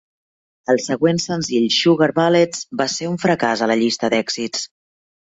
El 0.73 0.79
següent 0.83 1.19
senzill, 1.25 1.67
"Sugar 1.75 2.07
Bullets", 2.19 2.63
va 2.81 2.87
ser 2.93 3.09
un 3.11 3.19
fracàs 3.25 3.61
a 3.65 3.69
la 3.73 3.77
llista 3.83 4.09
d'èxits. 4.15 4.65